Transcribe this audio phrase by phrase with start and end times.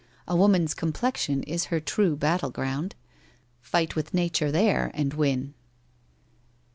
[0.27, 2.95] 'A woman's complexion is her true battle ground.
[3.61, 5.53] Fight with nature there and win.'